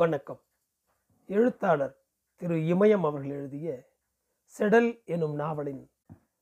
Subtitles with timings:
[0.00, 0.38] வணக்கம்.
[1.28, 1.92] எழுத்தாளர்
[2.40, 3.68] திரு இமயம் அவர்கள் எழுதிய
[4.54, 5.80] செடல் எனும் நாவலின்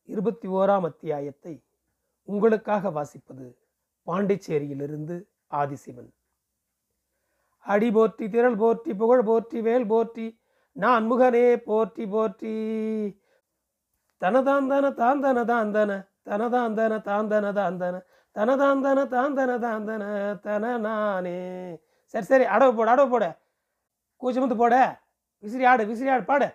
[0.08, 1.54] இருபத்தி ஓராம் அத்தியாயத்தை
[2.28, 3.46] உங்களுக்காக வாசிப்பது
[4.08, 5.16] பாண்டிச்சேரியிலிருந்து
[5.60, 6.10] ஆதிசிவன்.
[7.66, 10.26] அடி போற்றி திரள் போற்றி புகழ் போற்றி வேல் போற்றி
[10.76, 12.54] நான் முகனே போற்றி போற்றி.
[14.22, 18.04] தனதாந்தன தாந்தன தாந்தன தனதாந்தன தாந்தன தாந்தன
[18.36, 20.04] தனதாந்தன தாந்தன தாந்தன
[20.46, 21.40] தன நானே.
[22.14, 23.24] சரி சரி அடவு போட அடவு போட.
[24.20, 25.00] கூச்சமுத்து போட.
[25.38, 26.48] விசிறி ஆடு விசிறி ஆடு பாடு.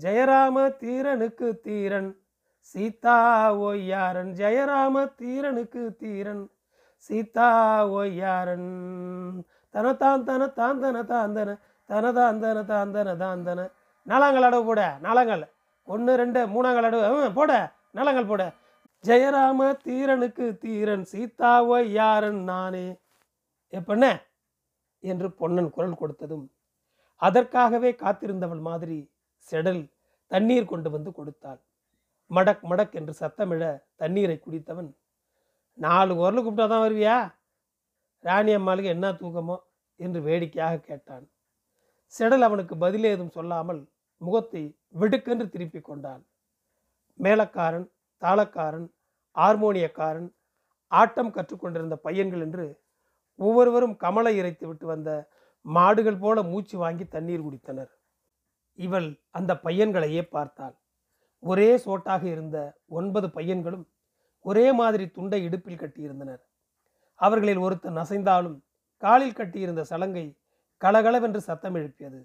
[0.00, 2.16] ஜெயராம தீரனுக்கு தீரன்.
[2.60, 3.18] சீதா
[3.56, 6.50] ஒய்யாரன் ஜெயராம தீரனுக்கு தீரன்.
[6.96, 7.48] சீதா
[7.88, 8.68] ஒய்யாரன்
[9.72, 11.58] தனதான் தன தாந்தன தாந்தன
[11.88, 13.70] தனதாந்தன தாந்தன தாந்தன
[14.06, 14.98] நாலாங்கல் அடவு போட.
[15.02, 15.50] நாலாங்கல்
[15.84, 17.32] ஒன்று ரெண்டு மூணாங்கள் அடவு.
[17.32, 17.72] போட.
[17.90, 18.52] நலங்கள் போட.
[19.04, 21.04] ஜெயராம தீரனுக்கு தீரன்.
[21.04, 22.98] சீதா யாரன் நானே.
[23.70, 24.22] எப்பண்ண?
[25.00, 26.46] என்று பொன்னன் குரல் கொடுத்ததும்
[27.22, 28.98] அதற்காகவே காத்திருந்தவள் மாதிரி
[29.46, 29.82] செடல்
[30.30, 31.60] தண்ணீர் கொண்டு வந்து கொடுத்தாள்.
[32.30, 33.64] மடக் மடக் என்று சத்தமிட
[33.96, 34.90] தண்ணீரை குடித்தவன்
[35.78, 37.16] நாலு குரல் கூப்பிட்டா தான் வருவியா?
[38.24, 39.56] ராணி அம்மாளுக்கு என்ன தூக்கமோ?
[40.00, 41.24] என்று வேடிக்கையாக கேட்டான்.
[42.14, 43.80] செடல் அவனுக்கு பதிலேதும் சொல்லாமல்
[44.20, 44.62] முகத்தை
[45.00, 46.22] வெடுக்கென்று திருப்பி கொண்டான்.
[47.20, 47.86] மேளக்காரன்
[48.22, 48.88] தாளக்காரன்
[49.36, 50.28] ஹார்மோனியக்காரன்
[50.92, 52.64] ஆட்டம் கற்றுக்கொண்டிருந்த பையன்கள் என்று
[53.38, 55.10] ஒவ்வொருவரும் கமலை இறைத்து விட்டு வந்த
[55.64, 57.90] மாடுகள் போல மூச்சு வாங்கி தண்ணீர் குடித்தனர்.
[58.78, 60.76] இவள் அந்த பையன்களையே பார்த்தாள்.
[61.42, 62.58] ஒரே சோட்டாக இருந்த
[62.88, 63.86] ஒன்பது பையன்களும்
[64.44, 66.42] ஒரே மாதிரி துண்டை இடுப்பில் கட்டியிருந்தனர்.
[67.14, 68.58] அவர்களில் ஒருத்தன் அசைந்தாலும்
[68.96, 70.26] காலில் கட்டியிருந்த சலங்கை
[70.82, 72.20] கலகலவென்று சத்தம் எழுப்பியது.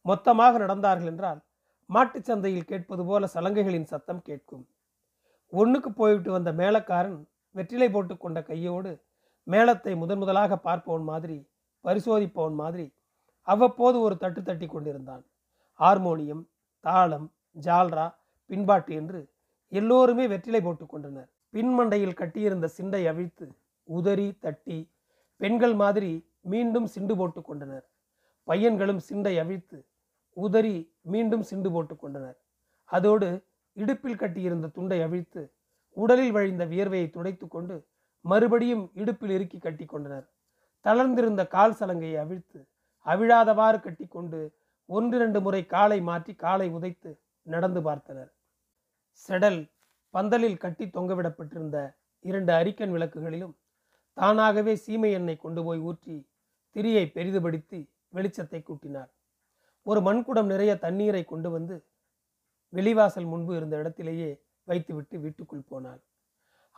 [0.00, 1.40] மொத்தமாக நடந்தார்கள் என்றால்
[1.86, 4.64] மாட்டுச் சந்தையில் கேட்பது போல சலங்கைகளின் சத்தம் கேட்கும்.
[5.52, 7.18] ஒன்றுக்கு போய்விட்டு வந்த மேளக்காரன்
[7.54, 8.92] வெற்றிலை போட்டு கொண்ட கையோடு
[9.46, 11.38] மேளத்தை முதன் முதலாக பார்ப்பவன் மாதிரி
[11.84, 12.86] பரிசோதிப்பவன் மாதிரி
[13.42, 15.22] அவ்வப்போது ஒரு தட்டு தட்டி கொண்டிருந்தான்.
[15.80, 16.42] ஹார்மோனியம்
[16.84, 18.06] தாளம் ஜால்ரா
[18.50, 19.20] பின்பாட்டு என்று
[19.68, 21.30] எல்லோருமே வெற்றிலை போட்டு கொண்டனர்.
[21.54, 23.46] பின்மண்டையில் கட்டியிருந்த சிண்டை அவிழ்த்து
[23.88, 24.78] உதறி தட்டி
[25.36, 27.86] பெண்கள் மாதிரி மீண்டும் சிண்டு போட்டு கொண்டனர்.
[28.48, 29.78] பையன்களும் சிண்டை அவிழ்த்து
[30.36, 32.38] உதறி மீண்டும் சிண்டு போட்டு கொண்டனர்.
[32.84, 33.28] அதோடு
[33.72, 35.42] இடுப்பில் கட்டியிருந்த துண்டை அவிழ்த்து
[35.96, 37.76] உடலில் வழிந்த வியர்வையை துடைத்து கொண்டு
[38.24, 40.26] மறுபடியும் இடுப்பில் இறுக்கி கட்டி கொண்டனர்.
[40.86, 42.60] தளர்ந்திருந்த கால் சலங்கையை அவிழ்த்து
[43.06, 44.40] அவிழாதவாறு கட்டிக்கொண்டு
[44.88, 47.10] ஒன்றிரண்டு முறை காலை மாற்றி காலை உதைத்து
[47.46, 48.30] நடந்து பார்த்தனர்.
[49.28, 49.60] செடல்
[50.14, 51.78] பந்தலில் கட்டி தொங்கவிடப்பட்டிருந்த
[52.24, 53.54] இரண்டு அரிக்கன் விளக்குகளிலும்
[54.16, 56.16] தானாகவே சீமை எண்ணெய் கொண்டு போய் ஊற்றி
[56.76, 57.80] திரியை பெரிதுபடுத்தி
[58.14, 59.10] வெளிச்சத்தை கூட்டினார்.
[59.86, 61.76] ஒரு மண்குடம் நிறைய தண்ணீரை கொண்டு வந்து
[62.72, 64.30] வெளிவாசல் முன்பு இருந்த இடத்திலேயே
[64.68, 66.00] வைத்துவிட்டு வீட்டுக்குள் போனாள்.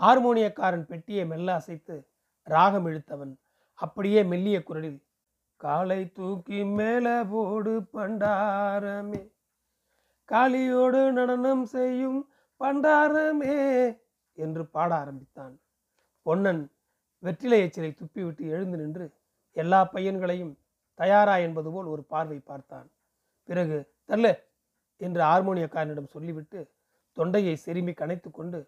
[0.01, 1.97] ஹார்மோனியக்காரன் பெட்டியை மெல்ல அசைத்து
[2.47, 3.33] ராகம் இழுத்தவன்
[3.84, 5.00] அப்படியே மெல்லிய குரலில்
[5.60, 9.22] காலை தூக்கி மேல போடு பண்டாரமே
[10.28, 12.20] காளியோடு நடனம் செய்யும்
[12.60, 13.56] பண்டாரமே
[14.38, 15.54] என்று பாட ஆரம்பித்தான்.
[16.26, 16.62] பொன்னன்
[17.22, 19.06] வெற்றிலை எச்சிலை துப்பிவிட்டு எழுந்து நின்று
[19.56, 20.54] எல்லா பையன்களையும்
[21.00, 22.88] தயாரா என்பது போல் ஒரு பார்வை பார்த்தான்.
[23.49, 23.78] பிறகு
[24.10, 24.32] தள்ளு
[25.00, 26.60] என்று ஹார்மோனியக்காரனிடம் சொல்லிவிட்டு
[27.16, 28.59] தொண்டையை செருமி கனைத்து கொண்டு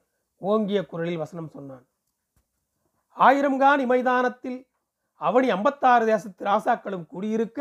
[0.43, 1.85] ஓங்கிய குரலில் வசனம் சொன்னான்.
[3.17, 4.59] ஆயிரம்கான் இமைதானத்தில்
[5.21, 7.59] அவனி ஐம்பத்தாறு தேசத்து ராசாக்களும் குடியிருக்க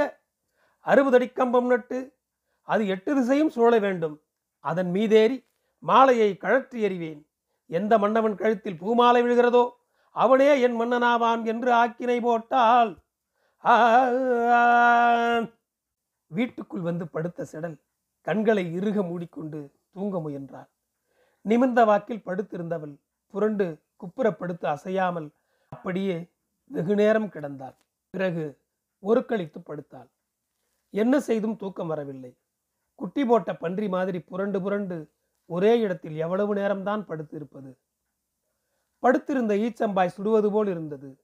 [0.86, 2.00] அறுபதடி கம்பம் நட்டு
[2.68, 4.16] அது எட்டு திசையும் சூழ வேண்டும்.
[4.66, 5.38] அதன் மீதேறி
[5.84, 7.22] மாலையை கழற்றி எறிவேன்.
[7.70, 9.64] எந்த மன்னவன் கழுத்தில் பூமாலை விழுகிறதோ
[10.16, 12.92] அவனே என் மன்னனாவான் என்று ஆக்கினை போட்டால்
[13.64, 13.74] ஆ,
[16.32, 17.78] வீட்டுக்குள் வந்து படுத்த செடல்
[18.28, 19.60] கண்களை இறுக மூடிக்கொண்டு
[19.94, 20.70] தூங்க முயன்றாள்.
[21.46, 22.94] நிமிர்ந்த வாக்கில் படுத்திருந்தவள்
[23.34, 23.66] புரண்டு
[24.02, 25.28] குப்புறப்படுத்து அசையாமல்
[25.72, 26.18] அப்படியே
[26.74, 27.76] வெகு நேரம் கிடந்தாள்.
[28.10, 28.60] பிறகு
[29.00, 30.10] ஒரு கழித்து படுத்தாள்.
[30.90, 32.32] என்ன செய்தும் தூக்கம் வரவில்லை.
[32.96, 34.98] குட்டி போட்ட பன்றி மாதிரி புரண்டு புரண்டு
[35.46, 37.72] ஒரே இடத்தில் எவ்வளவு நேரம்தான் படுத்திருப்பது?
[39.00, 41.20] படுத்திருந்த ஈச்சம்பாய் சுடுவது போல் இருந்தது.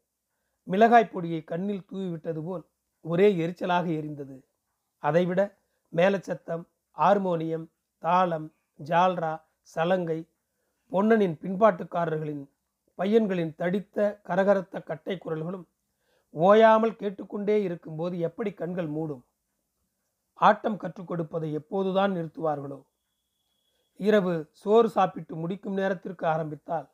[0.64, 2.66] மிளகாய் பொடியை கண்ணில் தூவிவிட்டது போல்
[3.02, 4.38] ஒரே எரிச்சலாக எரிந்தது.
[4.97, 5.58] அதைவிட
[5.96, 6.64] மேலச்சத்தம்
[6.97, 8.53] ஹார்மோனியம் தாளம்
[8.84, 10.20] ஜால்ரா சலங்கை
[10.91, 12.44] பொன்னனின் பின்பாட்டுக்காரர்களின்
[12.99, 15.66] பையன்களின் தடித்த கரகரத்த கட்டை குரல்களும்
[16.29, 19.22] ஓயாமல் கேட்டுக்கொண்டே இருக்கும்போது எப்படி கண்கள் மூடும்?
[20.34, 22.84] ஆட்டம் கற்றுக் கொடுப்பதை எப்போதுதான் நிறுத்துவார்களோ?
[23.97, 26.90] இரவு சோறு சாப்பிட்டு முடிக்கும் நேரத்திற்கு ஆரம்பித்தால்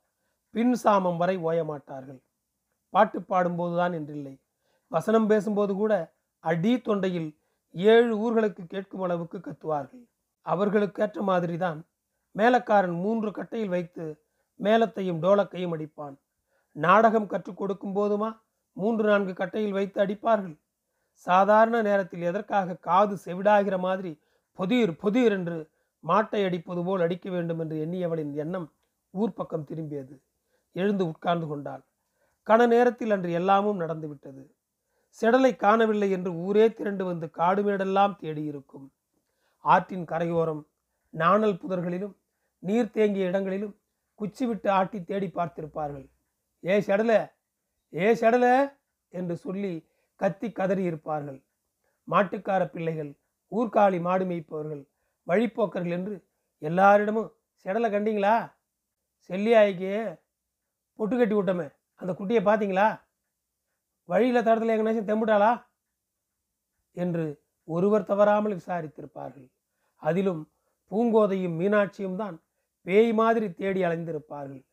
[0.50, 2.22] பின் சாமம் வரை ஓயமாட்டார்கள்.
[2.90, 4.42] பாட்டு பாடும்போதுதான் என்றில்லை.
[4.88, 7.38] வசனம் பேசும்போது கூட அடி தொண்டையில்
[7.72, 10.06] ஏழு ஊர்களுக்கு கேட்கும் அளவுக்கு கத்துவார்கள்.
[10.42, 11.86] அவர்களுக்கேற்ற மாதிரிதான்
[12.36, 14.25] மேலக்காரன் மூன்று கட்டையில் வைத்து
[14.60, 16.16] மேளத்தையும் டோலக்கையும் அடிப்பான்.
[16.72, 18.40] நாடகம் கற்றுக் கொடுக்கும் போதுமா?
[18.74, 20.60] மூன்று நான்கு கட்டையில் வைத்து அடிப்பார்கள்.
[21.12, 24.20] சாதாரண நேரத்தில் எதற்காக காது செவிடாகிற மாதிரி
[24.54, 25.70] பொதிர் பொதிர் என்று
[26.08, 28.74] மாட்டை அடிப்பது போல் அடிக்க வேண்டும் என்று எண்ணியவளின் எண்ணம்
[29.12, 30.22] ஊர் பக்கம் திரும்பியது.
[30.74, 31.84] எழுந்து உட்கார்ந்து கொண்டாள்.
[32.46, 34.56] கன நேரத்தில் அன்று எல்லாமும் நடந்துவிட்டது.
[35.22, 38.88] செடலை காணவில்லை என்று ஊரே திரண்டு வந்து காடுமேடெல்லாம் தேடியிருக்கும்.
[39.60, 40.68] ஆற்றின் கரையோரம்
[41.10, 42.16] நாணல் புதர்களிலும்
[42.60, 43.76] நீர் தேங்கிய இடங்களிலும்
[44.20, 46.06] குச்சி விட்டு ஆட்டி தேடி பார்த்திருப்பார்கள்.
[46.64, 47.14] ஏ செடல
[47.94, 48.46] ஏ செடல
[49.14, 49.74] என்று சொல்லி
[50.22, 51.40] கத்தி கதறி இருப்பார்கள்.
[52.08, 53.12] மாட்டுக்கார பிள்ளைகள்
[53.52, 54.84] ஊர்காலி மாடு மேய்ப்பவர்கள்
[55.28, 56.16] வழிப்போக்கர்கள் என்று
[56.62, 57.30] எல்லாரிடமும்
[57.66, 58.36] செடலை கண்டீங்களா?
[59.30, 59.94] செல்லியாய்க்கு
[61.00, 61.68] பொட்டு கட்டி விட்டோமே
[62.02, 62.88] அந்த குட்டியை பார்த்தீங்களா?
[64.10, 65.52] வழியில் தடத்தில் எங்கனாச்சும் தெம்புட்டாளா?
[66.98, 67.26] என்று
[67.68, 69.48] ஒருவர் தவறாமல் விசாரித்திருப்பார்கள்.
[70.02, 70.42] அதிலும்
[70.92, 72.36] பூங்கோதையும் மீனாட்சியும் தான்
[72.86, 74.64] பேய் மாதிரி தேடி அலைந்திருப்பார்கள்.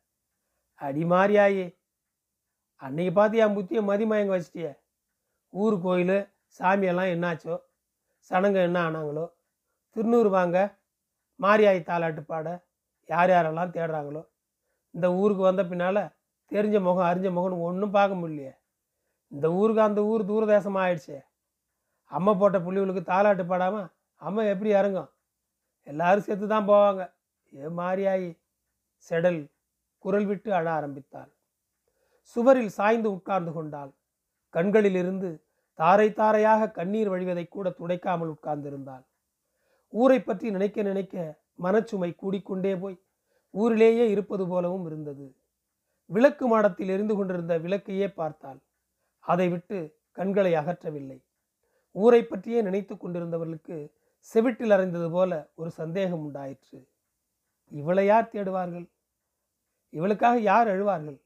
[0.80, 1.66] அடி மாறியாயே
[2.82, 4.68] அன்னைக்கு பார்த்து என் புத்தியை மதிமயங்க வச்சிட்டிய.
[5.52, 6.16] ஊர் கோயில்
[6.58, 7.54] சாமியெல்லாம் என்னாச்சோ
[8.30, 9.24] சடங்கு என்ன ஆனாங்களோ
[9.96, 10.58] திருநூறு வாங்க
[11.40, 12.48] மாரியாய் தாலாட்டு பாட
[13.08, 14.22] யார் யாரெல்லாம் தேடுறாங்களோ
[14.94, 16.02] இந்த ஊருக்கு வந்த பின்னால்
[16.52, 18.52] தெரிஞ்ச முகம் அறிஞ்ச முகம்னு ஒன்றும் பார்க்க முடியலையே.
[19.32, 21.18] இந்த ஊருக்கு அந்த ஊர் தூரதேசமாக ஆயிடுச்சே.
[22.16, 23.88] அம்மா போட்ட புள்ளிகளுக்கு தாலாட்டு பாடாமல்
[24.22, 25.10] அம்மா எப்படி இறங்கும்?
[25.86, 27.02] எல்லாரும் சேர்த்து தான் போவாங்க.
[27.52, 28.28] ஏ மாறியாயி
[29.10, 29.40] செடல்
[29.98, 31.30] குரல் விட்டு அழ ஆரம்பித்தாள்.
[32.36, 33.92] சுவரில் சாய்ந்து உட்கார்ந்து கொண்டாள்.
[34.54, 35.30] கண்களிலிருந்து
[35.74, 39.04] தாரை தாரையாக கண்ணீர் வழிவதை கூட துடைக்காமல் உட்கார்ந்திருந்தாள்.
[39.92, 41.16] ஊரை பற்றி நினைக்க நினைக்க
[41.62, 42.96] மனச்சுமை கூடிக்கொண்டே போய்
[43.54, 45.26] ஊரிலேயே இருப்பது போலவும் இருந்தது.
[46.06, 48.60] விளக்கு மாடத்தில் எரிந்து கொண்டிருந்த விளக்கையே பார்த்தாள்.
[49.24, 49.78] அதை விட்டு
[50.12, 51.18] கண்களை அகற்றவில்லை.
[51.96, 53.76] ஊரை பற்றியே நினைத்து கொண்டிருந்தவர்களுக்கு
[54.28, 56.78] செவிட்டில் அறைந்தது போல ஒரு சந்தேகம் உண்டாயிற்று.
[57.72, 58.86] இவளை யார் தேடுவார்கள்?
[59.92, 61.18] இவளுக்காக யார் அழுவார்கள்?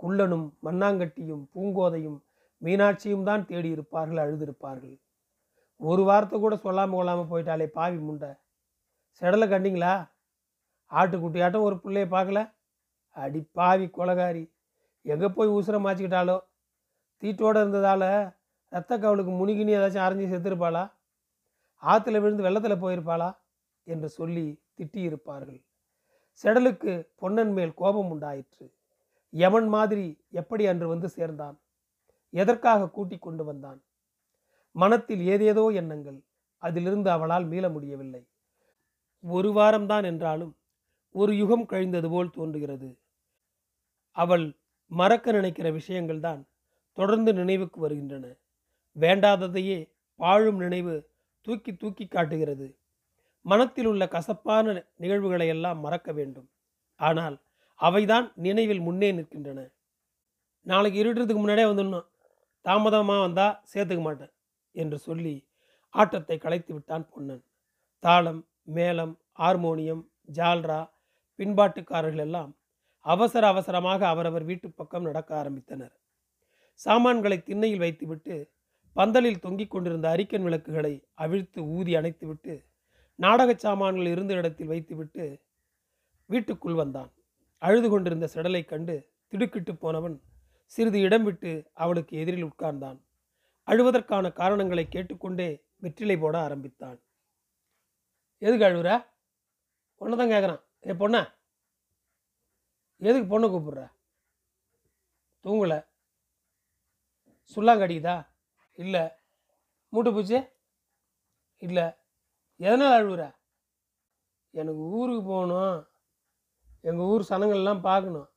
[0.00, 2.18] குள்ளனும் மண்ணாங்கட்டியும் பூங்கோதையும்
[2.62, 4.96] மீனாட்சியும் தான் தேடி இருப்பார்கள் அழுதிருப்பார்கள்.
[5.80, 8.30] ஒரு வார்த்தை கூட சொல்லாமல் கொள்ளாமல் போயிட்டாலே பாவி முண்டை.
[9.18, 9.92] செடலை கண்டிங்களா?
[10.92, 12.40] ஆட்டுக்குட்டியாட்டம் ஒரு பிள்ளைய பார்க்கல?
[13.16, 14.44] அடி பாவி கொலகாரி.
[15.04, 16.36] எங்கே போய் உசுரம் மாச்சிக்கிட்டாலோ
[17.22, 18.08] தீட்டோடு இருந்ததால்
[18.72, 20.84] ரத்த கவலுக்கு முனிகினி ஏதாச்சும் அரைஞ்சி செத்துருப்பாளா?
[21.82, 23.28] ஆற்றுல விழுந்து வெள்ளத்தில் போயிருப்பாளா?
[23.86, 24.46] என்று சொல்லி
[24.78, 25.60] திட்டியிருப்பார்கள்.
[26.44, 28.66] செடலுக்கு பொன்னன் மேல் கோபம் உண்டாயிற்று.
[29.30, 31.60] யமன் மாதிரி எப்படி அன்று வந்து சேர்ந்தான்?
[32.30, 33.82] எதற்காக கூட்டிக் கொண்டு வந்தான்?
[34.72, 36.24] மனத்தில் ஏதேதோ எண்ணங்கள்
[36.62, 38.28] அதிலிருந்து அவளால் மீள முடியவில்லை.
[39.20, 40.56] ஒரு வாரம்தான் என்றாலும்
[41.14, 42.98] ஒரு யுகம் கழிந்தது போல் தோன்றுகிறது.
[44.16, 46.46] அவள் மறக்க நினைக்கிற விஷயங்கள் தான்
[46.92, 48.26] தொடர்ந்து நினைவுக்கு வருகின்றன.
[48.96, 49.78] வேண்டாததையே
[50.20, 51.10] வாழும் நினைவு
[51.40, 52.78] தூக்கி தூக்கி காட்டுகிறது.
[53.44, 56.48] மனத்தில் உள்ள கசப்பான நிகழ்வுகளை எல்லாம் மறக்க வேண்டும்.
[57.00, 57.36] ஆனால்
[57.80, 59.60] அவைதான் நினைவில் முன்னே நிற்கின்றன.
[60.66, 62.06] நாளைக்கு இருட்டுறதுக்கு முன்னாடியே வந்துடணும்.
[62.64, 64.32] தாமதமாக வந்தால் சேர்த்துக்க மாட்டேன்
[64.74, 65.34] என்று சொல்லி
[65.94, 67.42] ஆட்டத்தை கலைத்து விட்டான் பொன்னன்.
[68.02, 68.40] தாளம்
[68.76, 70.02] மேளம் ஹார்மோனியம்
[70.38, 70.80] ஜால்ரா
[71.38, 72.50] பின்பாட்டுக்காரர்கள் எல்லாம்
[73.06, 75.94] அவசர அவசரமாக அவரவர் வீட்டு பக்கம் நடக்க ஆரம்பித்தனர்.
[76.80, 78.34] சாமான்களை திண்ணையில் வைத்துவிட்டு
[78.96, 80.92] பந்தலில் தொங்கிக் கொண்டிருந்த அரிக்கன் விளக்குகளை
[81.24, 82.54] அவிழ்த்து ஊதி அணைத்துவிட்டு
[83.18, 85.42] நாடக சாமான்கள் இருந்த இடத்தில் வைத்துவிட்டு
[86.26, 87.12] வீட்டுக்குள் வந்தான்.
[87.58, 90.22] அழுது கொண்டிருந்த செடலை கண்டு திடுக்கிட்டு போனவன்
[90.64, 92.98] சிறிது இடம் விட்டு அவளுக்கு எதிரில் உட்கார்ந்தான்.
[93.66, 97.00] அழுவதற்கான காரணங்களை கேட்டுக்கொண்டே வெற்றிலை போட ஆரம்பித்தான்.
[98.38, 99.04] எதுக்கு அழுவுற?
[99.98, 101.32] பொண்ணை தான் கேட்குறான் ஏ பொண்ண?
[102.98, 103.90] எதுக்கு பொண்ணை கூப்பிடுற?
[105.42, 105.78] தூங்கலை.
[107.54, 108.26] சுல்லாங்கடிக்குதா
[108.74, 109.08] இல்லை.
[109.88, 110.42] மூட்டை பூச்சி
[111.58, 111.86] இல்லை.
[112.60, 113.36] எதனால் அழுவுற?
[114.50, 115.88] எனக்கு ஊருக்கு போகணும்.
[116.80, 118.30] எங்கள் ஊர் சனங்கள்லாம் பார்க்கணும்.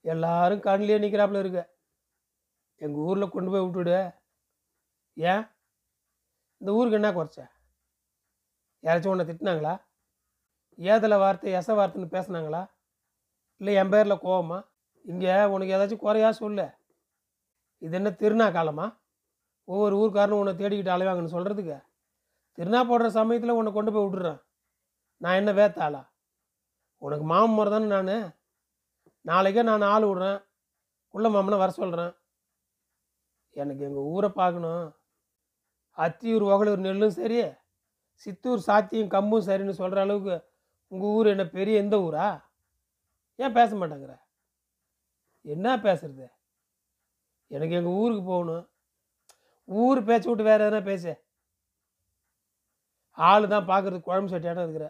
[0.00, 1.74] எல்லாரும் கண்ணிலே நிற்கிறாப்புல இருக்க.
[2.76, 4.14] எங்கள் ஊரில் கொண்டு போய் விட்டுடு.
[5.14, 5.44] ஏன்?
[6.56, 7.40] இந்த ஊருக்கு என்ன குறைச்ச?
[8.82, 9.74] யாராச்சும் உன்னை திட்டினாங்களா?
[10.74, 12.62] ஏதில் வார்த்தை எச வார்த்தைன்னு பேசுனாங்களா?
[13.56, 14.58] இல்லை என் பேரில் கோவமா?
[15.04, 16.66] இங்கே உனக்கு ஏதாச்சும் குறையா சொல்லு.
[17.78, 18.86] இது என்ன திருநா காலமா
[19.64, 21.89] ஒவ்வொரு ஊருக்காரனும் உன்னை தேடிக்கிட்டு அலைவாங்கன்னு சொல்கிறதுக்கு
[22.60, 24.40] திருநா போடுற சமயத்தில் உன்னை கொண்டு போய் விட்டுறேன்
[25.16, 26.08] நான் என்ன வேத்தாளா?
[26.98, 28.34] உனக்கு மாமன் முறை தானே நான்?
[29.20, 30.44] நாளைக்கே நான் ஆள் விடுறேன்.
[31.14, 32.12] உள்ள மாமனை வர சொல்கிறேன்
[33.50, 34.96] எனக்கு எங்கள் ஊரை பார்க்கணும்.
[35.96, 37.38] அத்தியூர் ஒகலூர் நெல்லும் சரி
[38.12, 40.48] சித்தூர் சாத்தியும் கம்பும் சரின்னு சொல்கிற அளவுக்கு
[40.92, 42.44] உங்கள் ஊர் என்ன பெரிய எந்த ஊரா?
[43.36, 44.14] ஏன் பேச மாட்டேங்கிற?
[45.40, 46.26] என்ன பேசுறது?
[47.46, 48.70] எனக்கு எங்கள் ஊருக்கு போகணும்.
[49.64, 51.28] ஊர் பேச்சு விட்டு வேறு எதனா பேச.
[53.18, 54.86] ஆள் தான் பார்க்குறதுக்கு குழம்பு சட்டியாட்டம் இருக்கிற.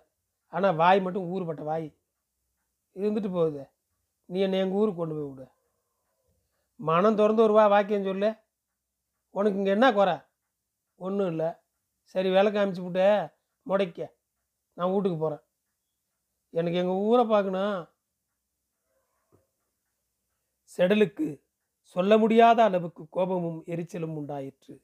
[0.48, 1.88] ஆனால் வாய் மட்டும் ஊறுபட்ட வாய்.
[2.96, 3.62] இருந்துட்டு போகுது.
[4.28, 5.46] நீ என்னை எங்கள் ஊருக்கு கொண்டு போய் விடு.
[6.76, 8.30] மனம் திறந்து ஒரு வா வாக்கியம் சொல்லு.
[9.30, 10.16] உனக்கு இங்கே என்ன குறை?
[10.96, 11.50] ஒன்றும் இல்லை.
[12.04, 13.06] சரி வேலை காமிச்சு விட்டு
[13.66, 14.06] முடைக்க
[14.76, 15.44] நான் வீட்டுக்கு போகிறேன்
[16.50, 17.88] எனக்கு எங்கள் ஊரை பார்க்கணும்.
[20.64, 21.26] செடலுக்கு
[21.82, 24.74] சொல்ல முடியாத அளவுக்கு கோபமும் எரிச்சலும் உண்டாயிற்று.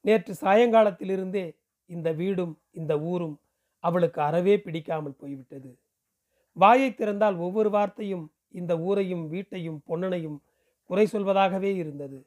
[0.00, 1.44] நேற்று சாயங்காலத்திலிருந்தே
[1.90, 3.36] இந்த வீடும் இந்த ஊரும்
[3.84, 5.70] அவளுக்கு அறவே பிடிக்காமல் போய்விட்டது.
[6.56, 10.38] வாயை திறந்தால் ஒவ்வொரு வார்த்தையும் இந்த ஊரையும் வீட்டையும் பொன்னனையும்
[10.90, 12.18] குறை சொல்வதாகவே இருந்தது.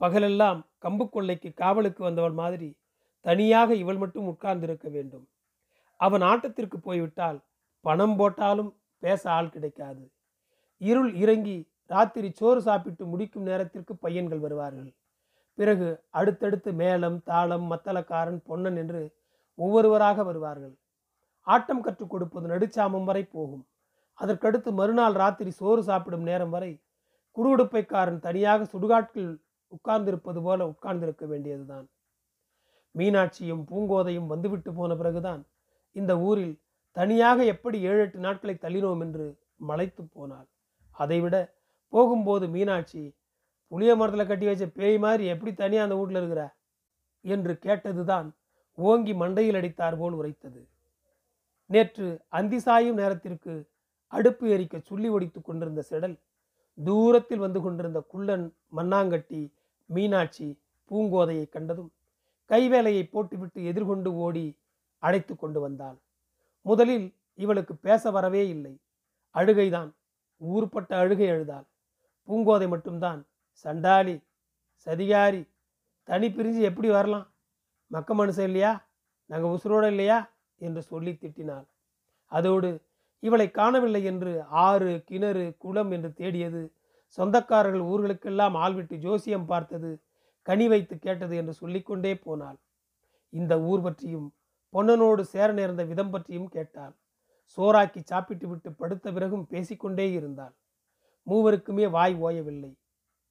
[0.00, 2.70] பகலெல்லாம் கம்பு கொள்ளைக்கு காவலுக்கு வந்தவள் மாதிரி
[3.24, 5.26] தனியாக இவள் மட்டும் உட்கார்ந்திருக்க வேண்டும்.
[6.00, 7.38] அவன் ஆட்டத்திற்கு போய்விட்டால்
[7.84, 8.70] பணம் போட்டாலும்
[9.02, 10.04] பேச ஆள் கிடைக்காது.
[10.80, 14.90] இருள் இறங்கி ராத்திரி சோறு சாப்பிட்டு முடிக்கும் நேரத்திற்கு பையன்கள் வருவார்கள்.
[15.58, 19.00] பிறகு அடுத்தடுத்து மேளம் தாளம் மத்தளக்காரன் பொன்னன் என்று
[19.58, 20.74] ஒவ்வொருவராக வருவார்கள்.
[21.46, 23.64] ஆட்டம் கற்றுக் கொடுப்பது நடுச்சாமம் வரை போகும்.
[24.18, 26.72] அதற்கடுத்து மறுநாள் ராத்திரி சோறு சாப்பிடும் நேரம் வரை
[27.36, 29.32] குருடுப்பைக்காரன் தனியாக சுடுகாட்டில்
[29.72, 31.86] உட்கார்ந்திருப்பது போல உட்கார்ந்திருக்க வேண்டியதுதான்.
[32.94, 35.42] மீனாட்சியும் பூங்கோதையும் வந்துவிட்டு போன பிறகுதான்
[35.96, 36.54] இந்த ஊரில்
[36.96, 39.26] தனியாக எப்படி ஏழு எட்டு நாட்களை தள்ளினோம் என்று
[39.68, 40.48] மலைத்து போனாள்.
[40.96, 41.36] அதைவிட
[41.92, 43.02] போகும்போது மீனாட்சி
[43.68, 46.56] புளிய மரத்தில் கட்டி வச்ச பேய் மாதிரி எப்படி தனியாக அந்த வீட்டில் இருக்கிற?
[47.20, 48.30] என்று கேட்டதுதான்
[48.74, 50.68] ஓங்கி மண்டையில் அடித்தார் போல் உரைத்தது.
[51.66, 53.70] நேற்று அந்தி சாயும் நேரத்திற்கு
[54.06, 56.20] அடுப்பு எரிக்க சுள்ளி ஒடித்து கொண்டிருந்த செடல்
[56.84, 59.52] தூரத்தில் வந்து கொண்டிருந்த குள்ளன் மண்ணாங்கட்டி
[59.86, 60.60] மீனாட்சி
[60.90, 61.92] பூங்கோதையை கண்டதும்
[62.48, 64.58] கைவேலையை போட்டுவிட்டு எதிர்கொண்டு ஓடி
[64.98, 65.98] அழைத்து கொண்டு வந்தாள்.
[66.62, 68.80] முதலில் இவளுக்கு பேச வரவே இல்லை.
[69.34, 69.90] அழுகைதான்
[70.40, 71.66] ஊர்பட்ட அழுகை அழுதாள்.
[72.28, 73.27] பூங்கோதை மட்டும்தான்
[73.64, 74.20] சண்டாளி
[74.84, 75.48] சதிகாரி
[76.02, 77.32] தனி பிரிஞ்சு எப்படி வரலாம்?
[77.86, 78.88] மக்க மனுஷன் இல்லையா?
[79.26, 80.18] நாங்கள் உசுரோடு இல்லையா?
[80.56, 81.66] என்று சொல்லி திட்டினாள்.
[82.26, 82.70] அதோடு
[83.20, 86.62] இவளை காணவில்லை என்று ஆறு கிணறு குளம் என்று தேடியது.
[87.16, 90.02] சொந்தக்காரர்கள் ஊர்களுக்கெல்லாம் ஆள்விட்டு ஜோசியம் பார்த்தது
[90.42, 92.58] கனி வைத்து கேட்டது என்று சொல்லிக்கொண்டே போனாள்.
[93.28, 94.34] இந்த ஊர் பற்றியும்
[94.72, 96.94] பொன்னனோடு சேர நேர்ந்த விதம் பற்றியும் கேட்டாள்.
[97.56, 100.54] சோறாக்கி சாப்பிட்டு விட்டு படுத்த பிறகும் பேசிக்கொண்டே இருந்தாள்.
[101.26, 102.72] மூவருக்குமே வாய் ஓயவில்லை.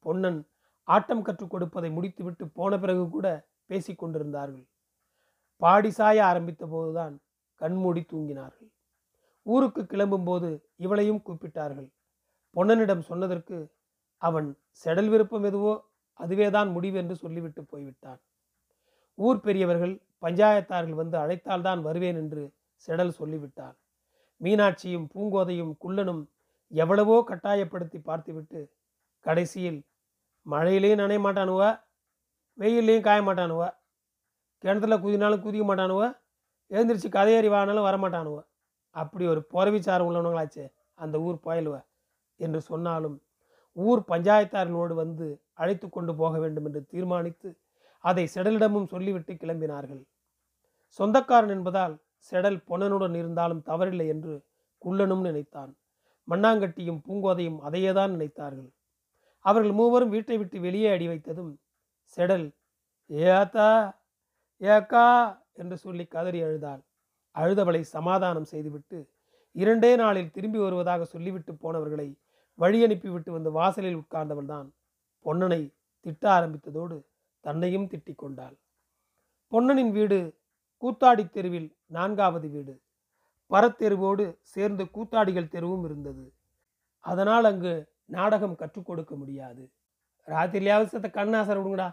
[0.04, 0.40] பொன்னன்
[0.88, 3.26] ஆட்டம் கற்றுக் கொடுப்பதை முடித்துவிட்டு போன பிறகு கூட
[3.70, 4.66] பேசிக் கொண்டிருந்தார்கள்.
[5.62, 7.14] பாடி சாய ஆரம்பித்த போதுதான்
[7.60, 8.70] கண்மூடி தூங்கினார்கள்.
[9.46, 11.88] ஊருக்கு கிளம்பும்போது இவளையும் கூப்பிட்டார்கள்.
[12.56, 13.56] பொன்னனிடம் சொன்னதற்கு
[14.22, 14.48] அவன்
[14.84, 15.74] செடல் விருப்பம் எதுவோ
[16.20, 18.20] அதுவேதான் முடிவு என்று சொல்லிவிட்டு போய்விட்டான்.
[19.18, 22.42] ஊர் பெரியவர்கள் பஞ்சாயத்தார்கள் வந்து அழைத்தால்தான் வருவேன் என்று
[22.88, 23.76] செடல் சொல்லிவிட்டான்
[24.40, 26.22] மீனாட்சியும் பூங்கோதையும் குள்ளனும்
[26.72, 28.60] எவ்வளவோ கட்டாயப்படுத்தி பார்த்துவிட்டு
[29.26, 29.80] கடைசியில்
[30.48, 31.62] மழையிலையும் நனைய மாட்டானுவ
[32.58, 33.62] வெயில்லையும் காய மாட்டானுவ
[34.64, 36.02] கிணத்துல குதினாலும் குதிக்க மாட்டானுவ
[36.70, 38.38] எழுந்திரிச்சு கதையறி வானாலும் வரமாட்டானுவ
[38.96, 41.76] அப்படி ஒரு புறவிச்சாரம் உள்ளவனுங்களாச்சே அந்த ஊர் புயலுவ
[42.40, 43.16] என்று சொன்னாலும்
[43.76, 47.48] ஊர் பஞ்சாயத்தாரினோடு வந்து அழைத்து கொண்டு போக வேண்டும் என்று தீர்மானித்து
[48.04, 50.02] அதை செடலிடமும் சொல்லிவிட்டு கிளம்பினார்கள்.
[50.98, 51.94] சொந்தக்காரன் என்பதால்
[52.32, 54.34] செடல் பொன்னனுடன் இருந்தாலும் தவறில்லை என்று
[54.84, 55.72] குள்ளனும் நினைத்தான்.
[56.28, 58.70] மண்ணாங்கட்டியும் பூங்கோதையும் அதையேதான் நினைத்தார்கள்.
[59.48, 61.52] அவர்கள் மூவரும் வீட்டை விட்டு வெளியே அடி வைத்ததும்
[62.16, 62.46] செடல்
[63.10, 63.68] ஏத்தா
[64.60, 65.06] ஏக்கா
[65.60, 66.82] என்று சொல்லி கதறி அழுதாள்.
[67.34, 68.98] அழுதவளை சமாதானம் செய்துவிட்டு
[69.56, 72.08] இரண்டே நாளில் திரும்பி வருவதாக சொல்லிவிட்டு போனவர்களை
[72.58, 74.68] வழி அனுப்பிவிட்டு வந்து வாசலில் உட்கார்ந்தவள்தான்
[75.26, 75.60] பொன்னனை
[76.06, 76.96] திட்ட ஆரம்பித்ததோடு
[77.44, 78.56] தன்னையும் திட்டிக் கொண்டாள்.
[79.52, 80.18] பொன்னனின் வீடு
[80.82, 82.74] கூத்தாடி தெருவில் நான்காவது வீடு.
[83.50, 84.24] பரத்தெருவோடு
[84.54, 86.24] சேர்ந்து கூத்தாடிகள் தெருவும் இருந்தது.
[87.04, 87.74] அதனால் அங்கு
[88.08, 89.62] நாடகம் கற்றுக் கொடுக்க முடியாது.
[90.26, 91.88] ராத்திரியாவது சத்த கண்ணாசர் விடுங்கடா.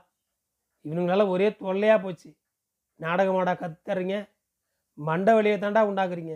[0.85, 2.29] இவனுங்களால ஒரே தொல்லையாக போச்சு.
[2.99, 4.29] நாடகமாடா கத்துறீங்க.
[4.93, 6.35] மண்டை வழியை தாண்டா உண்டாக்குறீங்க.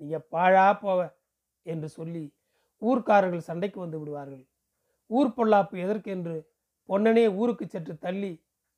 [0.00, 1.00] நீங்கள் பாழா போவ
[1.62, 2.24] என்று சொல்லி
[2.82, 4.44] ஊர்க்காரர்கள் சண்டைக்கு வந்து விடுவார்கள்.
[5.06, 6.36] ஊர் பொல்லாப்பு எதற்கென்று
[6.88, 8.32] பொன்னனே ஊருக்கு சற்று தள்ளி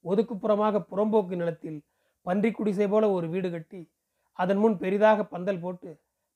[0.05, 1.79] ஒதுக்குப்புறமாக புறம்போக்கு நிலத்தில்
[2.23, 3.81] பன்றி குடிசை போல ஒரு வீடு கட்டி
[4.33, 5.91] அதன் முன் பெரிதாக பந்தல் போட்டு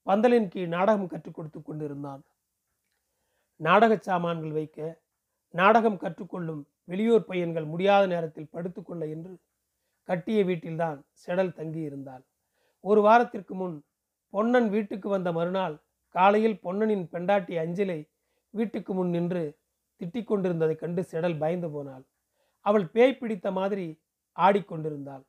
[0.07, 2.23] பந்தலின் கீழ் நாடகம் கற்றுக் கொடுத்து கொண்டிருந்தான்.
[3.61, 4.79] நாடக சாமான்கள் வைக்க
[5.55, 9.33] நாடகம் கற்றுக்கொள்ளும் வெளியூர் பையன்கள் முடியாத நேரத்தில் படுத்துக்கொள்ள என்று
[10.09, 12.25] கட்டிய வீட்டில்தான் செடல் தங்கி இருந்தாள்
[12.85, 13.77] ஒரு வாரத்திற்கு முன்
[14.35, 15.77] பொன்னன் வீட்டுக்கு வந்த மறுநாள்
[16.15, 18.01] காலையில் பொன்னனின் பெண்டாட்டி அஞ்சலை
[18.55, 19.43] வீட்டுக்கு முன் நின்று
[20.01, 22.05] திட்டிக் கொண்டிருந்ததைக் கண்டு செடல் பயந்து போனாள்.
[22.67, 23.87] அவள் பேய் பிடித்த மாதிரி
[24.39, 25.25] ஆடிக்கொண்டிருந்தாள்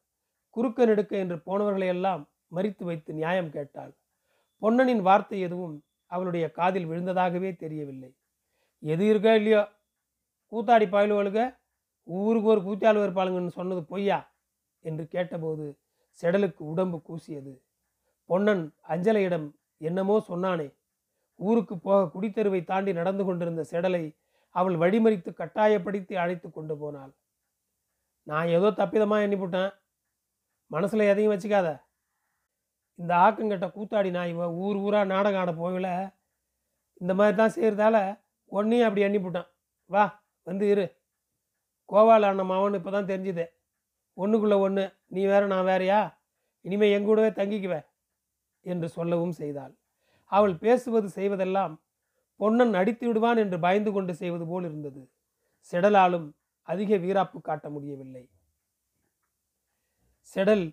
[0.55, 2.23] குறுக்க நெடுக்க என்று போனவர்களையெல்லாம்
[2.55, 3.91] மறித்து வைத்து நியாயம் கேட்டாள்.
[4.61, 5.75] பொன்னனின் வார்த்தை எதுவும்
[6.11, 8.11] அவளுடைய காதில் விழுந்ததாகவே தெரியவில்லை.
[8.83, 9.61] எது இருக்கோ இல்லையோ
[10.51, 11.39] கூத்தாடி பாயலுவலுக
[12.07, 14.19] ஊருக்கு ஒரு கூத்தாளு இருப்பாளுங்கன்னு சொன்னது பொய்யா?
[14.85, 15.65] என்று கேட்டபோது
[16.19, 17.53] செடலுக்கு உடம்பு கூசியது.
[18.29, 19.47] பொன்னன் அஞ்சலையிடம்
[19.81, 20.67] என்னமோ சொன்னானே
[21.39, 24.03] ஊருக்கு போக குடித்தெருவை தாண்டி நடந்து கொண்டிருந்த செடலை
[24.55, 27.13] அவள் வழிமறித்து கட்டாயப்படுத்தி அழைத்து கொண்டு போனாள்.
[28.27, 29.71] நான் ஏதோ தப்பிதமாக எண்ணிவிட்டேன்
[30.71, 31.69] மனசில் எதையும் வச்சுக்காத.
[32.99, 35.87] இந்த ஆக்கங்கட்ட கூத்தாடி நான் இவன் ஊர் ஊராக நாடகம் ஆட போகல.
[37.01, 37.97] இந்த மாதிரி தான் செய்கிறதால
[38.51, 39.49] ஒன்றையும் அப்படி எண்ணிவிட்டான்
[39.89, 40.03] வா
[40.47, 40.85] வந்து இரு.
[41.89, 43.45] கோவால் அண்ணன் மாவன் இப்போ தான் தெரிஞ்சுது.
[44.17, 45.99] ஒன்றுக்குள்ளே ஒன்று நீ வேற நான் வேறயா?
[46.65, 47.75] இனிமேல் எங்கூடவே தங்கிக்குவ
[48.65, 49.73] என்று சொல்லவும் செய்தாள்.
[50.31, 51.73] அவள் பேசுவது செய்வதெல்லாம்
[52.39, 55.01] பொன்னன் அடித்து விடுவான் என்று பயந்து கொண்டு செய்வது போல் இருந்தது.
[55.73, 56.27] செடலாலும்
[56.67, 58.23] அதிக வீராப்பு காட்ட முடியவில்லை.
[60.35, 60.65] செடல்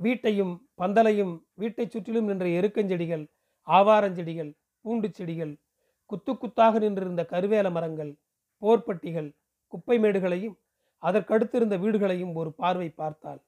[0.00, 3.24] வீட்டையும் பந்தலையும் வீட்டைச் சுற்றிலும் நின்ற எருக்கஞ்செடிகள்
[3.68, 4.50] ஆவாரஞ்செடிகள்
[4.84, 5.54] பூண்டு செடிகள்
[6.10, 8.12] குத்து குத்தாக நின்றிருந்த கருவேல மரங்கள்
[8.62, 9.28] போர்ப்பட்டிகள்
[9.72, 10.56] குப்பை மேடுகளையும்
[11.02, 13.40] அதற்கடுத்திருந்த வீடுகளையும் ஒரு பார்வை பார்த்தாள்.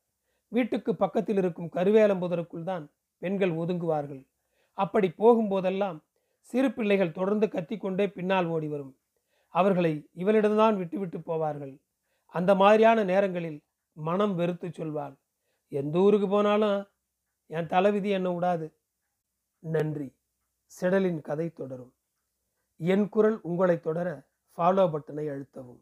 [0.52, 2.84] வீட்டுக்கு பக்கத்தில் இருக்கும் கருவேலம்புதருக்குள் தான்
[3.22, 4.22] பெண்கள் ஒதுங்குவார்கள்.
[4.78, 5.98] அப்படி போகும்போதெல்லாம்
[6.50, 8.92] சிறு பிள்ளைகள் தொடர்ந்து கத்திக்கொண்டே பின்னால் ஓடி வரும்.
[9.54, 11.74] அவர்களை இவளிடம்தான் விட்டுவிட்டு போவார்கள்.
[12.34, 13.58] அந்த மாதிரியான நேரங்களில்
[13.96, 15.14] மனம் வெறுத்து சொல்வாள்
[15.72, 16.78] எந்த ஊருக்கு போனாலும்
[17.50, 18.66] என் தலைவிதி என்ன விடாது
[19.62, 20.08] நன்றி.
[20.72, 21.92] செடலின் கதை தொடரும்.
[22.82, 25.80] என் குரல் உங்களை தொடர ஃபாலோ பட்டனை அழுத்தவும்.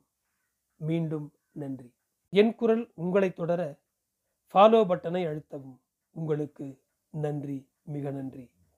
[0.77, 1.95] மீண்டும் நன்றி.
[2.29, 3.79] என் குரல் உங்களை தொடர
[4.55, 5.79] ஃபாலோ பட்டனை அழுத்தவும்.
[6.11, 8.51] உங்களுக்கு நன்றி மிக நன்றி.